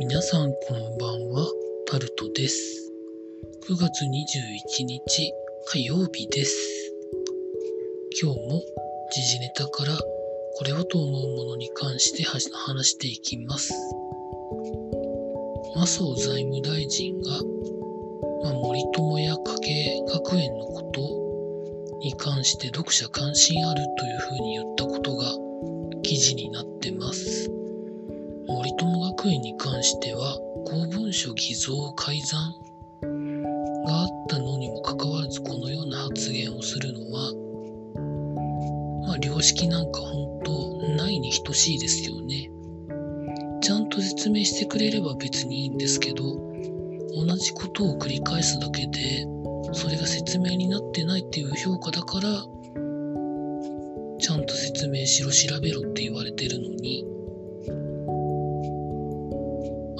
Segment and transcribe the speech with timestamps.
[0.00, 1.44] 皆さんこんばんは、
[1.90, 2.92] タルトです。
[3.68, 5.32] 9月21日
[5.66, 6.92] 火曜日です。
[8.22, 8.62] 今日も
[9.10, 9.98] 時事ネタから
[10.54, 13.74] これをと思うものに関して話していきます。
[15.74, 17.30] 麻生財務大臣が、
[18.44, 25.24] まあ、森友や家計学園のことに関して読者関心あるというふうに言ったことが
[26.04, 27.50] 記事になってます。
[28.46, 37.32] 森友学園に関しては公文書偽造改ざんがあったのにもかかわらずこのような発言をするのは
[39.08, 42.48] まあ良識なんか本当ないに等しいですよね。
[43.60, 46.22] ちゃんと説明してくれれば別にいいんですけど
[47.16, 49.26] 同じことを繰り返すだけで
[49.72, 52.28] それが説明になってないっていう評価だから
[54.20, 57.17] ちゃんと説明しろ調べろって言われてるのに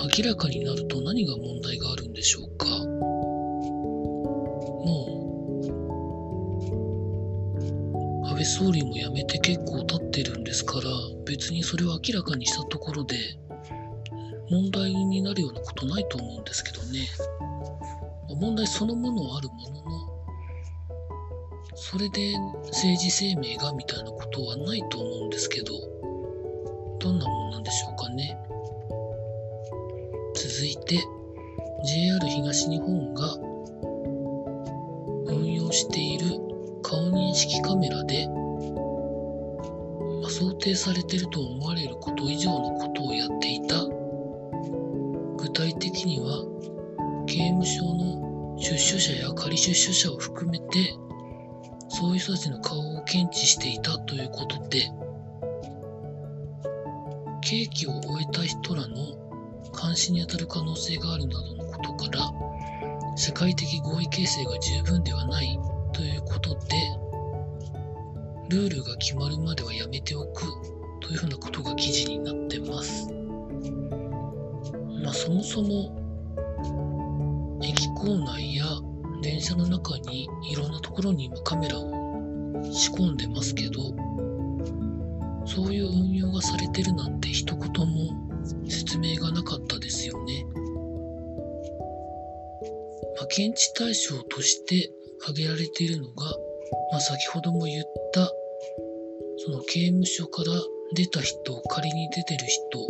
[0.00, 2.66] 明らかになると何が問題があるんでしょうか？
[2.66, 2.72] も
[8.22, 10.84] う安倍総理も辞めて結構経ってるんですから
[11.26, 13.16] 別にそれを明らかにしたところで
[14.50, 17.06] 問題になるようなことないと思うんですけどね。
[18.40, 19.82] 問題そのものはあるものの
[21.74, 25.72] それで政治生命がみたいなことはないと思うんですけど
[27.00, 27.87] どんなもんなんでしょう？
[30.58, 30.98] 続いて
[31.84, 33.36] JR 東日本が
[35.28, 36.40] 運用している
[36.82, 38.34] 顔認識カメラで、ま
[40.26, 43.84] あ想定されていると思われること以上のことをやっていた。
[45.36, 46.44] 具体的には
[47.28, 50.92] 刑務所の出所者や仮出所者を含めて
[51.88, 54.90] そういう人たちの顔を検知していたということで
[57.42, 59.27] 刑期を終えた人らの
[59.80, 65.58] 監視に当たる可能性があるなどのことから社会的合意形成が十分ではない
[65.92, 66.58] ということで
[68.48, 70.42] ルールが決まるまではやめておく
[71.00, 73.12] というふうなことが記事になってます。
[75.02, 75.94] まあそもそも
[77.62, 78.64] 駅構内や
[79.22, 81.90] 電車の中にいろんなところに今カメラを
[82.72, 83.80] 仕込んでますけど
[85.44, 87.47] そういう運用がされてるなんて一
[93.38, 94.90] 検知対象として
[95.20, 96.26] 挙げられているのが、
[96.90, 98.28] まあ、先ほども言った
[99.36, 100.50] その刑務所から
[100.96, 102.80] 出た人仮に出てる人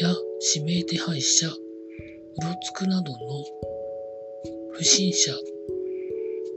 [0.00, 0.14] や
[0.54, 3.18] 指名手配者うろつくなどの
[4.72, 5.34] 不審者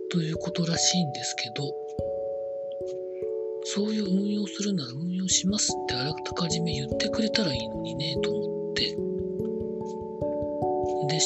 [0.09, 1.69] ということらしいんですけど
[3.65, 8.95] そういう運用するなら運用しますってあらかじめ言ってくれたらいいのにねと思って。
[11.09, 11.19] で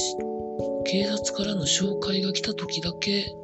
[0.89, 3.35] 警察からの紹介が来た時だけ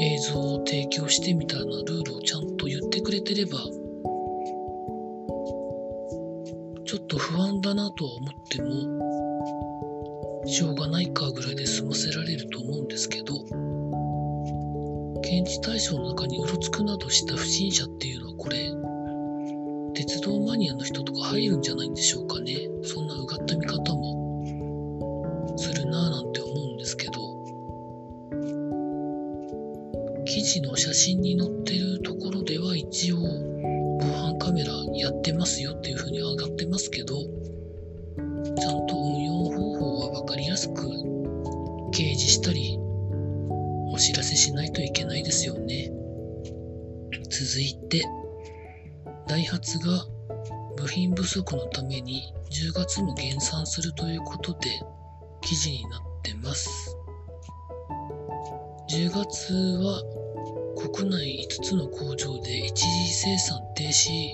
[0.00, 3.52] 映像を提供してみたいなルールをちゃんと言ってくれてれば
[6.84, 8.70] ちょっと不安だなとは思っても
[10.44, 13.32] しょうがないかぐらいで済ませられると思うんですけど
[15.22, 18.56] 検知対象の中にうろつくなどした不審者っていうのはこれ
[19.94, 22.69] 鉄道マニアの人とか入るんじゃないんでしょうかね。
[30.58, 33.18] の写真に載ってるところでは一応
[34.00, 40.82] 防犯カメラやってますよっていう風に上がってますけどちゃんと運用方法は分かりやすく
[41.92, 42.76] 掲示したり
[43.92, 45.92] お知らせしないといけないですよね。
[47.30, 48.02] 続いて、
[49.26, 50.04] ダイハツが
[50.76, 54.68] 部品不足のために10月も減産するということで
[55.40, 56.96] 記事になってます。
[58.90, 60.02] 10月は
[60.80, 64.30] 国内5つの工場で一時生産停止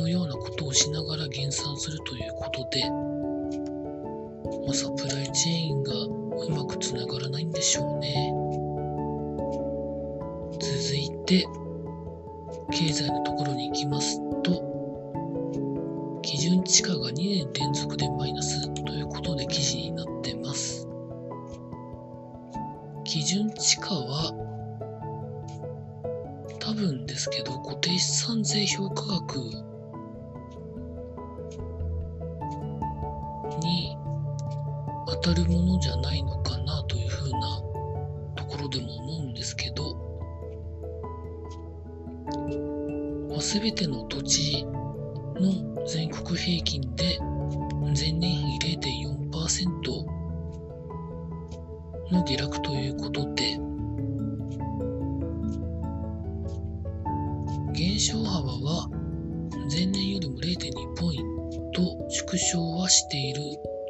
[0.00, 2.90] のようなことをしながら減産するということで、
[4.66, 8.32] まあ、サプライチェーンがうまくつながらないんでしょうね。
[10.58, 11.46] 続いて、
[12.72, 18.75] 経済のところに行きますと、基準地価が2年連続でマイナス
[26.66, 29.38] 多分ですけど、固定資産税評価額
[33.60, 33.96] に
[35.06, 37.60] 当たるものじゃないのかなというふうな
[38.34, 39.94] ところでも思うんですけど、
[43.28, 47.16] まあ、全ての土地の全国平均で
[47.96, 50.04] 前年比0.4%
[52.10, 53.56] の下落ということで、
[57.96, 58.90] 減少幅は
[59.70, 63.40] 前年よりも0.2ポイント縮小はしている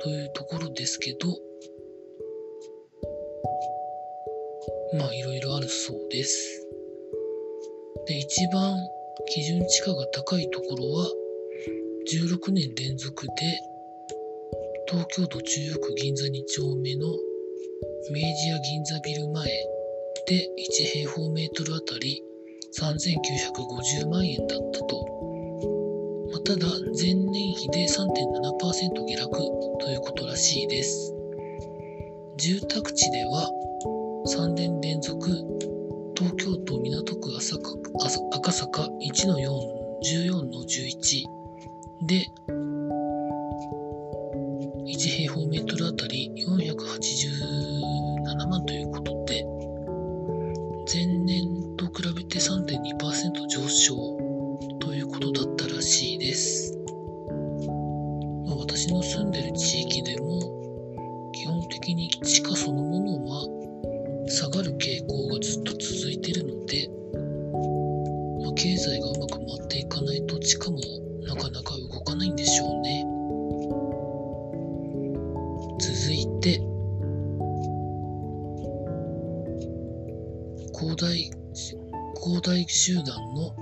[0.00, 1.26] というところですけど、
[4.96, 6.68] まあいろいろあるそうです。
[8.06, 8.76] で、一番
[9.28, 11.10] 基準地価が高いところは
[12.08, 13.32] 16年連続で
[14.88, 17.08] 東京都中央区銀座2丁目の
[18.12, 19.48] 明治屋銀座ビル前
[20.28, 22.22] で1平方メートルあたり
[22.78, 25.06] 3950万円だったと。
[26.30, 26.66] まあ、ただ、
[27.00, 29.30] 前年比で3.7%下落
[29.80, 31.14] ということらしいです。
[32.36, 33.50] 住宅地では
[34.26, 35.26] 3年連続
[36.14, 39.48] 東京都港区赤坂1の4、
[40.02, 41.24] 14の11
[42.02, 42.30] で
[44.84, 48.85] 1平方メートルあたり487万という
[72.26, 73.04] ないんでしょうね。
[75.78, 76.60] 続いて、
[80.74, 81.30] 広大、
[82.22, 83.54] 広大集団の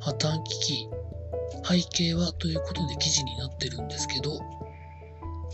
[0.00, 0.88] 破綻危機、
[1.64, 4.38] 背景はということで記事になってるんですけど、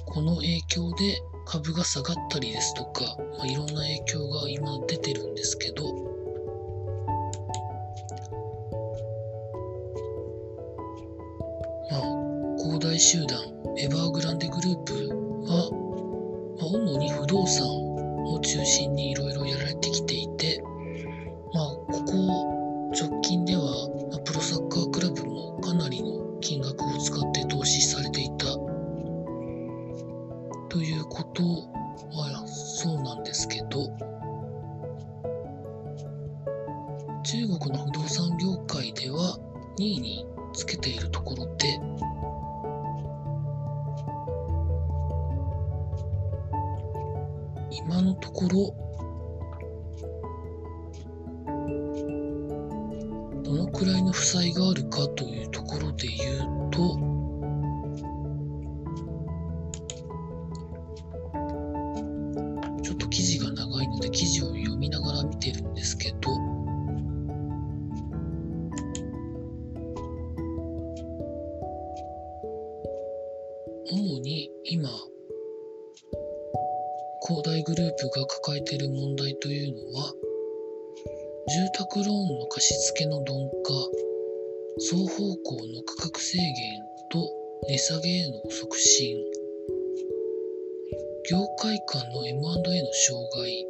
[0.07, 5.62] この影響で株が下がったりですとか、まあ、いろんな影響が今出てるんですけど
[13.03, 13.37] 集団、
[13.79, 15.71] エバーグランデグループは、
[16.57, 20.63] まあ、主に不動産を中心にいろいろやられてきていて、
[21.53, 23.89] まあ、ここ直近では、
[24.25, 28.47] プロサッカークラブもかなりの金額を使って投資されていた。
[30.69, 31.72] ということ
[47.75, 48.75] 今のところ、
[53.43, 56.79] どのくらいの負債があるかというところで言うと、
[62.83, 66.31] ちょっと記事が長いので記事を読みながら見てるんですけど、
[73.91, 74.91] 主に今、
[77.33, 80.13] 恒大グループが抱えている問題というのは
[81.49, 83.73] 住宅ローンの貸付の鈍化
[84.79, 86.53] 双方向の価格制限
[87.11, 87.27] と
[87.71, 89.17] 値下げへの促進
[91.31, 93.67] 業界間の M&A の障害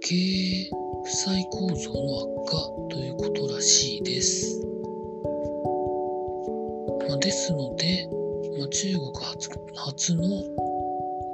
[0.00, 0.70] 経営
[1.04, 2.56] 負債構造の悪化
[2.90, 4.60] ということらしいです。
[7.08, 8.08] まあ、ですので、
[8.58, 10.67] まあ、中国初初の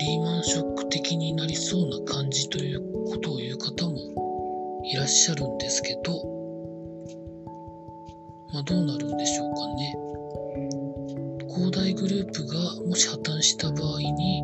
[0.07, 3.97] リーマンショック的になりそうな感じということを言う方も
[4.85, 6.13] いらっしゃるんですけど、
[8.53, 9.95] まあ、どうなるんでしょうかね。
[11.49, 14.43] 恒大グループがもし破綻した場合に、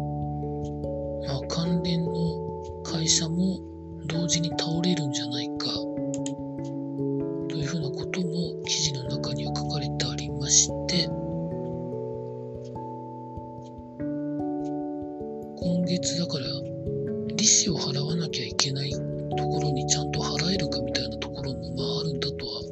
[1.29, 3.59] まあ、関連の会社も
[4.07, 5.67] 同時に倒れるんじゃないか
[15.63, 16.47] 今月だから
[17.37, 18.99] 利子を払わなきゃいけないと
[19.47, 22.63] ころにちゃんと払えるかみたいなところもまああるんだとは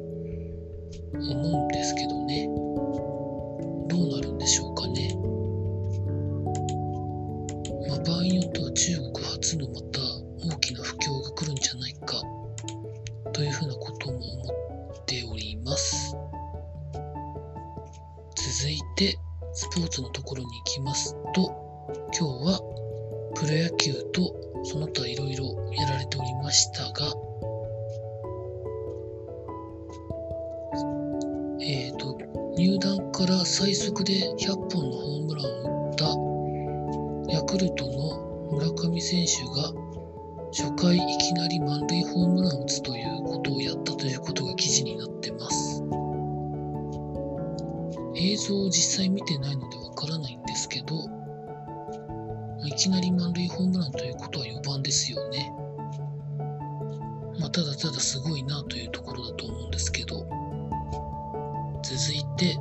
[1.14, 2.46] 思うんですけどね。
[3.88, 5.14] どうなるんでしょうかね。
[7.88, 10.00] まあ場合によっては中国初のまた
[10.54, 12.22] 大きな不況が来るんじゃないか。
[13.34, 14.52] というふうなことも思
[15.02, 16.16] っております。
[18.34, 19.18] 続いて
[19.52, 22.60] スポーツのところに行きますと今日は
[23.34, 27.06] プロ野球とその他いろいろやられておりましたが、
[31.62, 32.18] えっ、ー、と、
[32.58, 39.72] 入団から最速で100本のホームランを打ったヤクルトの村上選手が
[40.52, 45.82] 初回いきなり満塁ホームランを打つということをやったということが記事になってます。
[48.14, 51.17] 映像を実際見てないのでわからないんですけど
[52.78, 55.52] きなり満塁ホームランということは4番ですよね。
[57.40, 60.24] まあ、ただただすごいなというところだと思うんですけど、
[61.82, 62.56] 続いて、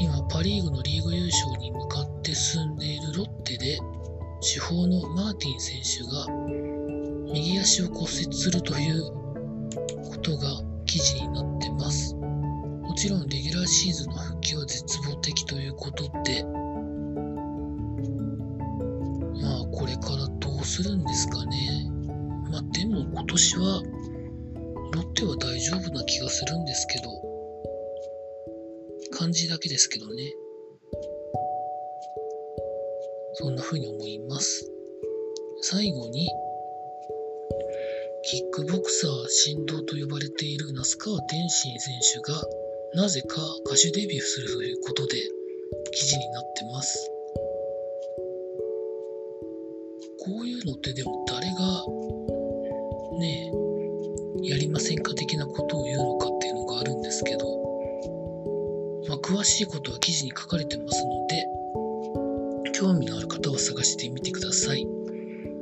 [0.00, 3.78] 今パ・リーグのリーグ優勝に向かって進んでいるロッテで、
[4.40, 6.26] 主砲のマーティン選手が
[7.30, 12.14] 右足を骨折するということが記事になってます。
[12.14, 16.42] もちろんレギュラーシーズンの復帰は絶望的ということで、
[23.38, 23.80] 年は
[24.94, 27.08] ロッテは大丈夫な気がするんですけど、
[29.16, 30.34] 感じだけですけどね。
[33.34, 34.68] そんな風に思います。
[35.60, 36.28] 最後に、
[38.24, 42.42] キックボクサー神童と呼ばれている那須川天心選手が
[42.94, 45.16] なぜか歌手デビューするということで
[45.92, 47.08] 記事になってます。
[50.24, 52.17] こういうのってでも誰が
[53.18, 53.52] ね
[54.42, 57.58] やりませんか的なことを言うのかっていうのがあるんですけど
[59.08, 61.48] まあ、詳しいことは記事に書かれてますので、
[62.72, 64.86] 興味のある方は探してみてください。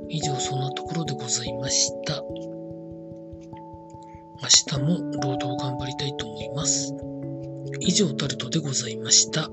[0.09, 2.25] 以上、そんなところでございました。
[4.43, 6.93] 明日も労働頑張りたいと思います。
[7.81, 9.49] 以上、タルトでございました。